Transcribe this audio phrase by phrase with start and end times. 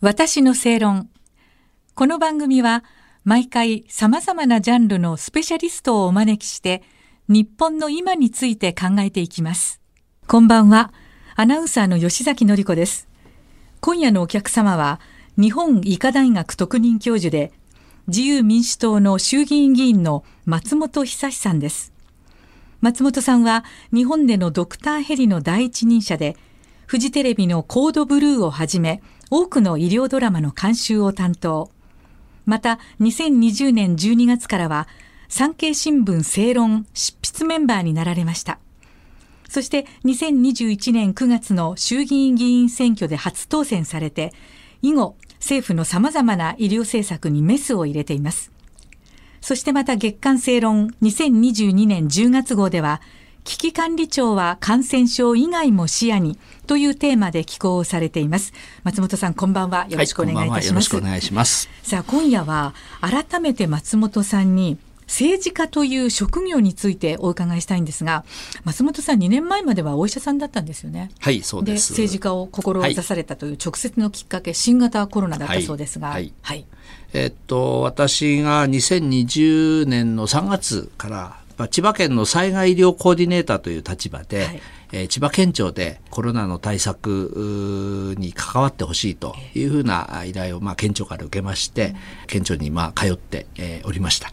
[0.00, 1.10] 私の正論。
[1.96, 2.84] この番組は
[3.24, 6.84] 毎回様々なジャンルのスペシャリストをお招きして
[7.26, 9.80] 日本の今について考えていきます。
[10.28, 10.92] こんばんは。
[11.34, 13.08] アナウンサーの吉崎のり子です。
[13.80, 15.00] 今夜のお客様は
[15.36, 17.52] 日本医科大学特任教授で
[18.06, 21.92] 自由民主党の衆議院議員の松本久さんです。
[22.80, 26.36] 松本さんは日本でのドクターヘリの第一人者で
[26.86, 31.70] フジテレビのコードブルーをはじめ多くの医療ドラマの監修を担当。
[32.46, 34.88] また、2020年12月からは、
[35.28, 38.58] 産経新聞正論執筆メンバーになられました。
[39.48, 44.32] そして2021年9月の衆議院議員選挙で初当選されて、
[44.82, 48.52] 以後、政府の様々な医療政策にメスを入れています。
[49.40, 53.00] そしてまた月刊正論2022年10月号では、
[53.48, 58.52] 危機管理庁は感染症以外も視野にというテーマで寄稿されています。
[58.84, 59.86] 松本さん、こんばんは。
[59.88, 60.54] よろしくお願いいたします。
[60.54, 61.70] はい、よろしくお願いします。
[61.82, 68.26] さあ、今夜は改めて松本さんに政治家という職業についてお伺いしたいんですが、
[68.64, 71.10] 松本さん2年前まではお医者さんだったんですよね。
[71.18, 71.92] はい、そうです。
[71.92, 76.08] 政治家を志されたという直接のきっかけ、はい、新型コロナだったそうですが。
[76.08, 76.34] はい。
[76.42, 76.66] はい、
[77.14, 84.60] えっと、私が2020年の3月から千葉県の災害医療コーディネーターという立場で、はい、
[84.92, 91.96] えー、千葉県庁でコロナの対策に関わってほしいというふうな依頼を、まあ、県庁から受けまして、
[92.28, 94.30] 県庁にまあ通って、えー、おりました。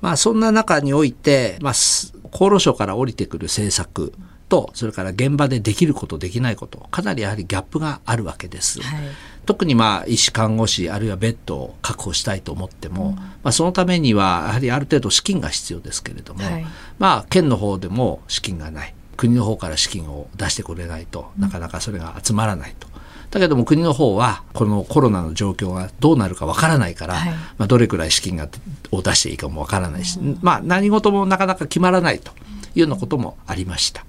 [0.00, 4.12] まあ、そんな中において、まあ、厚労省から降りてくる政策
[4.52, 8.82] と、それから現場でできること、できないこと、かなりやはりギャップがあるわけです。
[8.82, 9.02] はい。
[9.46, 16.66] 特にまあ医師看護師あるいはベッドを確保したいと思っても、うん、まあ、そのためにはやはりある程度資金が必要ですけれども、はい、
[16.98, 18.94] まあ県の方でも資金がない。
[19.16, 22.88] 国の方から資金を出してくれないとなかなかそれが集まらないと。
[23.30, 28.48] だけども国の方はこのコロナの状況がどうなるかわからないから、はい、まあ、どれくらい資金が
[28.90, 32.32] を出していいかもわからないし、うん、まあ何事もなかなか決まらないと
[32.74, 34.04] いうようなこともありました。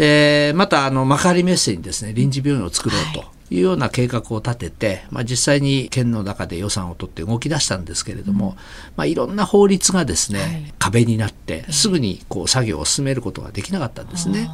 [0.00, 3.20] でまたあの幕張メッセにですね臨時病院を作ろうと。
[3.20, 8.54] はいいうような計画を立てて、まあ、実際に県の中で予算を取って動き出したんですけれども、うん、
[8.94, 14.48] まあ、いろんな法律がですね、はい、壁になってすぐにこう作業を進めることができなかったんですね。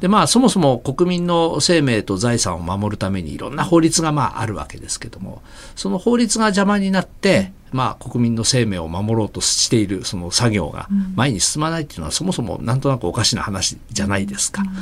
[0.00, 5.42] でまあそもそも国民の生命と財産を守るためにいろんな法律がまああるわけですけども
[5.76, 14.62] その法律が邪魔になって、まあ、国民の生命を守ろうとしているその作業が前に進まないっていうのは、そもそもなんとなくおかしな話じゃないですか。
[14.64, 14.72] ま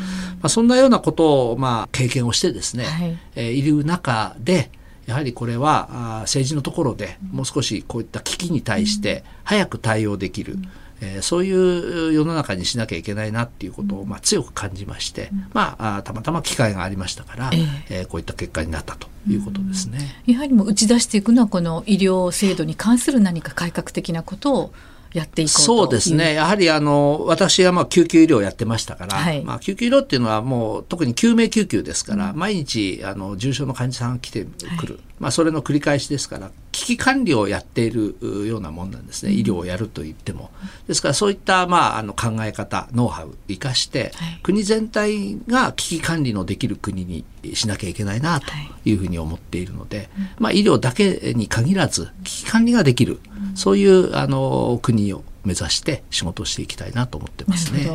[0.42, 4.70] あ、そんなようなことを、まあ、経験をしてですね、はい、えー、いる中で、
[5.06, 10.56] やはりこれはあ政治のところでもう少しこういった危機に対して早く対応できる。
[11.00, 20.22] えー、そういう世の中にしなきゃいけないなっていうことを、まあ、強く感じまして、まあ、あたまたま機会がありましたから、えー、えー、こういった結果になったということですね。
[20.26, 24.72] やはりも打ち出していくのはこの医療制度に関する何か改革的なことを
[25.12, 25.60] やっていこう。
[25.60, 26.34] そうですね。
[26.34, 34.44] やはりあの、私はまあ救急医療をやってましたから、はい、まあ救急医療っていうのはもう特に救命救急ですから、うん、毎日あの重症の患者さんが来て
[34.78, 34.94] くる。
[34.94, 39.32] はい、まあそれの繰り返しですから、危機管理をやっているようなもんなんですね。
[39.32, 40.50] 医療をやると言っても。
[40.86, 47.24] ですからそういったまああの考え方、ノウハウ生かして、はい、国全体が危機管理のできる国に
[47.54, 48.46] しなきゃいけないなと
[48.84, 50.08] いうふうに思っているので、
[50.38, 53.20] まあ医療だけに限らず危機管理ができる。
[53.54, 57.88] そういうあの国を目指して仕事をしていきたいなと思ってますね。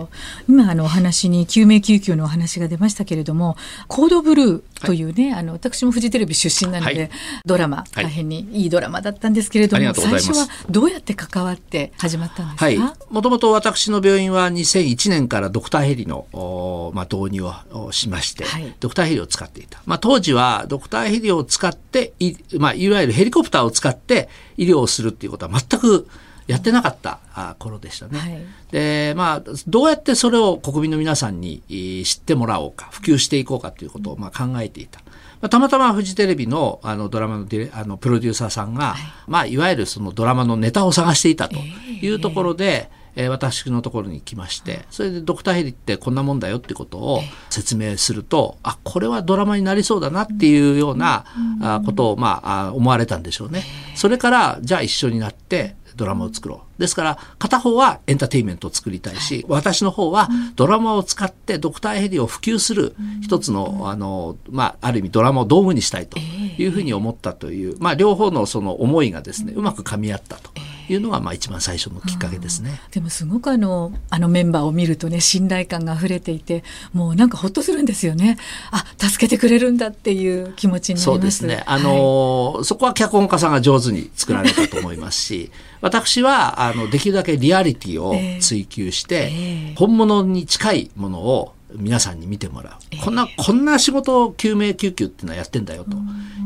[0.49, 3.55] 今あのお話に救命救急のお話が出ましたけれども、
[3.87, 7.09] コードブルーというね、はい、あの私もフジテレビ出身なので、はい、
[7.45, 12.65] ドラマ、大変にいいドラマだったんですけれども、最初はどうやって関わって始まったんですか？
[12.65, 12.77] はい、
[13.09, 18.45] もともと私の病院は2001年からドクターヘリのまあ導入をしまして、
[18.79, 19.81] ドクターヘリを使っていた。
[19.85, 26.07] まあ当時はドクターヘリを使っていまあいわゆるヘリコプターを使って医療をするっていうことは全く
[26.47, 27.19] やってなかった
[27.59, 28.19] 頃でしたね。
[28.19, 31.61] はい、で、まあ、どうやってそれを国民の皆さんに
[32.05, 35.01] 知ってもらおうか、普及していこうかということをまあ考えていた。
[35.41, 39.01] まあ、たまたまフジテレビのあのドラマのデあのプロデューサーさんが、はい。
[39.27, 51.25] まあ、いわゆるそのドラマのネタを探していたというところで、えーえー、私のところに来ましてそれでドクターヘリってこんなもんだよってことを説明するとあこれはドラマになりそうだなっていうような、
[51.61, 53.63] あことを、まあ、思われたんでしょうね。
[53.95, 56.81] それからじゃあ一緒になってドラマを作ろう。
[56.81, 70.51] ですから、片方はエンターテインメントを作りたいし、私の方はドラマを使ってドクターヘリを普及する一つの、あの、まあ、ある意味ドラマを道具にしたいというふうに思ったという、まあ、両方のその思いがですね、うまく噛み合ったと。
[70.89, 72.79] いうのがまあ一番最初のきっかけですね。
[72.91, 76.63] でもすごくあのあのメンバーを見るとね信頼感が溢れていて
[76.93, 78.37] もうなんかほっとするんですよね。
[78.71, 81.03] あ助けてくれるんだっていう気持ちになります。
[81.05, 81.63] そうですね。
[81.65, 85.51] あの、はい、そこは脚本家さんが上手に作られたと思いますし。
[85.83, 95.97] 私はあのできるだけリアリティを追求して、えーえー、本物に近いものを皆さんに見てもらう、えー、こんなこんな仕事を救命救急っていうのはやってんだよと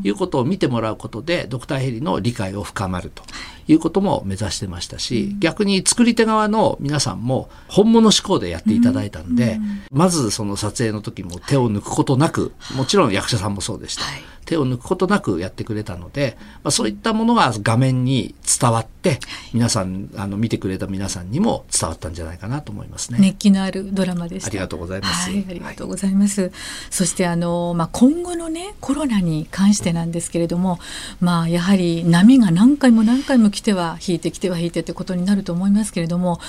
[0.03, 3.23] いうことを見てもらうことでドクターヘリの理解を深まると
[3.67, 9.59] いうことも目指してましたし、逆に作り手側の皆さんも本物志向でやっていただいたんで、
[9.91, 14.03] まずその撮影の時も手を抜くことなくもちろん役者さんもそうでした。
[14.47, 19.19] 手を抜くことなくやってくれたので、まあ、そういったものが画面に伝わって、
[19.53, 23.19] 皆さんあの見てくれた皆さんにも伝わったんじゃないかなと思いますね。
[23.19, 24.47] 熱気のあるドラマでした。
[24.47, 25.29] ありがとうございます。
[25.29, 26.43] はい、ありがとうございます。
[26.43, 26.51] はい、
[26.89, 30.79] そしてあのまあ今後のねコロナに関してなんですけれども、
[31.19, 36.39] まあやはり波が何回も何回も来ては引いてきては引いてってことになると思いますけれども、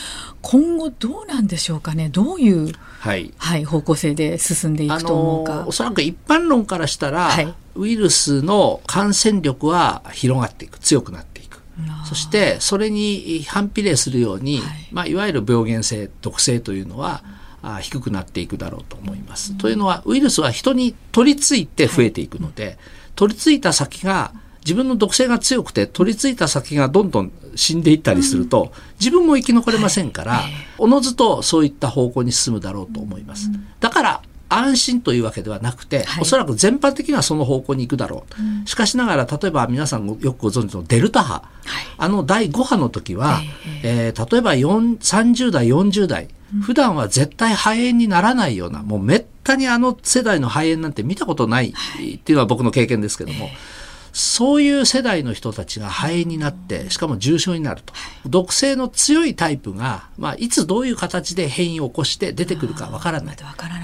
[0.43, 2.11] 今後どうなんでしょうかね？
[2.11, 5.65] どういうはい、はい、方向性で進んでいくと思うか？
[5.67, 11.63] おそらく一般論からしたら、はい、ウイルスの感染力は広がっていく強くなっていく。
[12.07, 14.89] そしてそれに反比例するように、はい。
[14.93, 17.25] まあ、いわゆる病原性毒性というのは、
[17.63, 19.53] あ低くなっていくだろうと思います。
[19.53, 22.79] うん、というのはウイルスは人に取り付いて増えていくので、はい、
[23.15, 24.33] 取り付いた先が
[24.69, 28.71] 自分の毒性が強くて取り付いた先がどんどん死んでいったりすると、
[29.01, 30.43] 自分も生き残れませんから、
[30.77, 33.51] おのずとそういった方向に進むだろうと思います。
[33.81, 41.43] だから安心というわけではなくて、はい、おそらく全般的にはその方向に行くだろう、うん、しかしながら例えば皆さんよくご存知のデルタ波、はい、
[41.99, 43.41] あの第5波の時は、
[43.83, 46.29] えー、えー、例えば30代40代
[46.63, 53.47] 普段は絶対肺炎にならないようなもうめったにあの世代の肺炎なんて見たことないっていうのは僕の経験ですけども。
[53.47, 53.78] えー
[54.19, 57.95] そういう世代の人たちが肺炎になって、しかも重症になると。
[58.27, 63.37] 毒性の強いタイプが、まあ、いつどういう形で変異を起こして出てくるかわからない。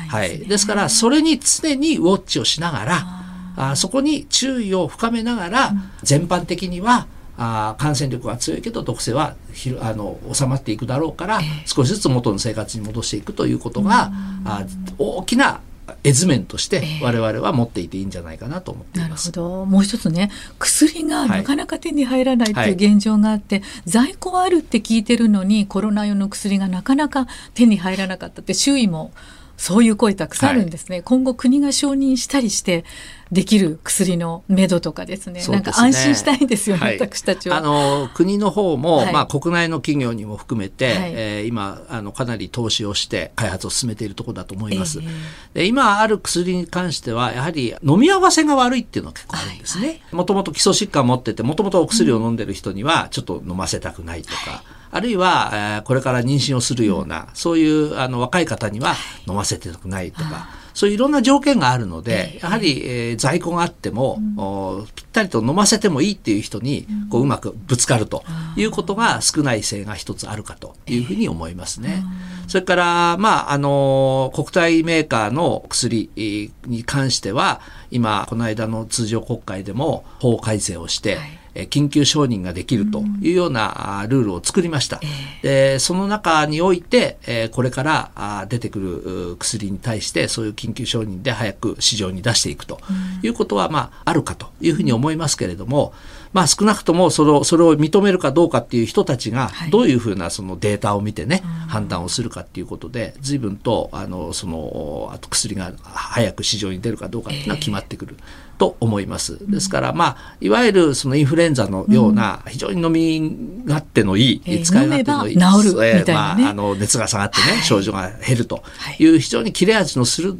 [0.08, 0.40] はい。
[0.40, 3.24] ですから、それに常にウォッチをしながら、
[3.56, 5.72] あそこに注意を深めながら、
[6.02, 14.10] 全般的には、あ感染力が強いけど毒性はひあの収まっていくだろうから、少しずつ元の生活に戻していくということが、
[14.44, 14.64] あ
[14.98, 15.60] 大きな
[16.02, 19.28] 絵図面として我々は持っていていいんじゃないかなと思っています。
[19.28, 19.66] えー、なるほど。
[19.66, 29.12] もう一つね薬がなかなか手に入らないっていう現状があって、はい、在庫はあるって聞いてるのにコロナ用の薬がなかなか手に入らなかったって周囲も
[29.56, 32.84] そういう声たくさんあるんですね、はい、今後国が承認したりして
[33.32, 35.56] できる薬の目処とかですね、すね。
[35.56, 37.56] なんか安心したいんですよね、はい、私たちは。
[37.56, 45.00] あの国の方も、はい、まあ、国内の企業にも含めて、はい、えー、今あのかなり投資をして開発を進めているところだと思います。
[45.00, 45.08] えー、
[45.54, 50.00] で今ある薬に関してはやはり飲み合わせが悪いっていうのが結構あるんですね。
[50.12, 54.62] もともと基礎疾患を持っててもともとお薬を飲んでる人にはちょっと飲ませたくないとか。
[54.94, 58.94] あるいは、えー、これから妊娠をするような、そういうあの若い方には
[59.26, 68.22] 飲ませてたくないとか、そういういろんな条件があるので、やはり、えー、在庫があっても、うん、ぴったりと飲ませてもいいっていう人に、こううまくぶつかると
[68.56, 72.04] いうことが少ない性が一つあるかというふうに思いますね。
[72.46, 77.60] それから、まあ、あの、国体メーカーの薬に関しては、
[77.90, 85.00] 今、この間の通常国会でも法改正をして、はい緊急承認ができるというようなルールを作りました。
[85.42, 92.80] でその中において、これから出てくる薬に対してそういう緊急承認で早く市場に出していくと
[93.22, 95.92] いうことは、まあ、あるかというふうに思いますけれども、
[96.34, 108.16] まあ、少なくともそれをそれを認めるかどうかっていう人たちがどういうふうなそのデータを見てね、判断をするかっていうことで随分とあのそのあと薬が早く市場に出るかどうかっていうのは決まってくる。
[108.58, 109.50] と思います。
[109.50, 118.62] ですから、まあ、いわゆるそのインフルエンザのような、非常に飲み勝手のいい、使い勝手のいい、治るみたいな、ね、まあ、あの、熱が下がってね、症状が減ると
[118.98, 119.06] い。
[119.06, 120.36] う非常に切れ味のする、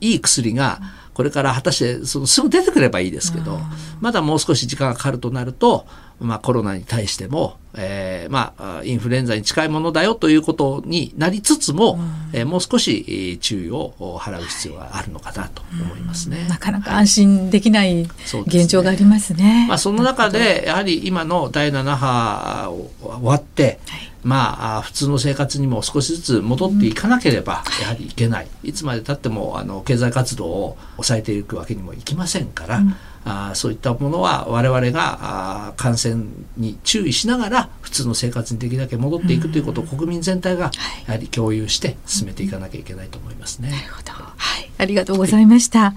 [0.00, 0.80] いい薬が、
[1.14, 3.58] これから果たしてそのすぐ出てくればいいですけど、
[4.00, 5.86] まだもう少し時間がかかるとなると、
[6.20, 16.46] まあ、コロナに対しても、えー、まあ、インフルエンザに近いものだよということになりつつも、うん、えー、もう少し注意を払う必要があるのかなと思いますね。
[16.48, 18.02] なかなか安心できない
[18.46, 19.64] 現状がありますね。
[19.64, 36.24] ねまあ、その中で、やはり今の第7波を終わって、はいまあ、普通の生活にも少しずつ戻っていかなければやはりいけない、いつまでたってもあの経済活動を抑えていくわけにもいきませんから、うん、あそういったものは我々があ感染
[36.56, 40.70] に注意しながら普通の生活にできるだけ戻っていくということを国民全体が
[41.06, 43.70] やはり共有して進めていかなきゃいけないと思いますね。
[43.70, 45.94] なるほど、はい、ありがとうございました。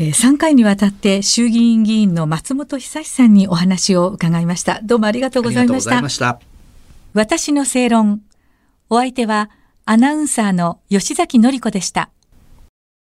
[0.00, 4.80] えー、3回にわたって衆議院議員の松本久志さんにお話を伺いました。
[4.82, 6.08] どうもありがとうございました。
[6.08, 6.47] した
[7.14, 8.22] 私の正論。
[8.90, 9.50] お相手は
[9.86, 12.10] アナウンサーの吉崎のり子でした。